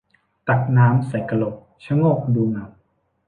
[0.47, 1.55] ตักน้ำใส่กระโหลก
[1.85, 2.65] ชะโงกดูเงา